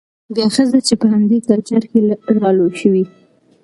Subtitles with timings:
[0.35, 1.99] بيا ښځه چې په همدې کلچر کې
[2.39, 3.03] رالوى شوې،